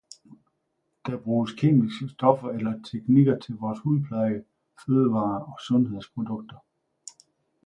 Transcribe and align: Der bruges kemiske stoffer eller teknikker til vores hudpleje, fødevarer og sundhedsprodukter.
Der 1.05 1.17
bruges 1.17 1.51
kemiske 1.55 2.09
stoffer 2.09 2.49
eller 2.49 2.79
teknikker 2.91 3.39
til 3.39 3.55
vores 3.55 3.79
hudpleje, 3.79 4.43
fødevarer 4.85 5.39
og 5.53 5.59
sundhedsprodukter. 5.67 6.57